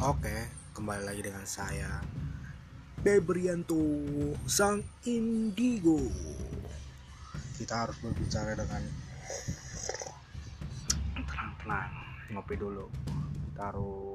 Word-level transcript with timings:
Oke, 0.00 0.32
kembali 0.72 1.04
lagi 1.04 1.20
dengan 1.20 1.44
saya 1.44 2.00
Debrianto 3.04 3.76
Sang 4.48 4.80
Indigo. 5.04 6.00
Kita 7.60 7.84
harus 7.84 8.00
berbicara 8.00 8.56
dengan 8.56 8.80
tenang-tenang, 11.20 11.92
ngopi 12.32 12.56
dulu. 12.56 12.88
Kita 13.52 13.68
harus 13.68 14.09